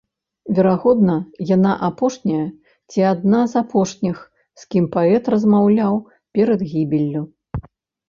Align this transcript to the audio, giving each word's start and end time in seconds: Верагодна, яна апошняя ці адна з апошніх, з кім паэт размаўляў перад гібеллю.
Верагодна, 0.59 1.17
яна 1.55 1.73
апошняя 1.89 2.47
ці 2.89 2.99
адна 3.11 3.41
з 3.53 3.61
апошніх, 3.63 4.17
з 4.65 4.69
кім 4.75 4.85
паэт 4.99 5.23
размаўляў 5.37 6.05
перад 6.37 6.69
гібеллю. 6.75 7.21